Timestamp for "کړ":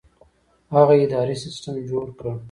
2.19-2.25